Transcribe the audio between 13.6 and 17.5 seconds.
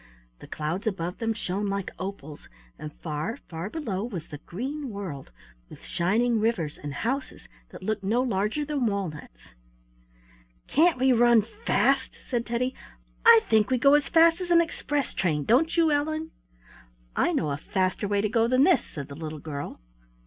we go as fast as an express train; don't you, Ellen?" "I